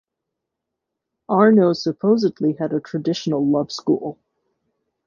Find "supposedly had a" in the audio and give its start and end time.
1.73-2.79